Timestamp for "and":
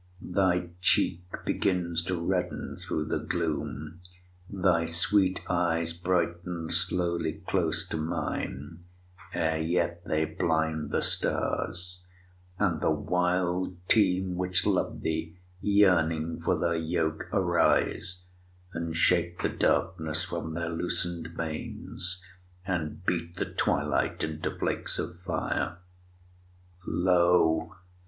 12.57-12.81, 18.73-18.95, 22.65-23.05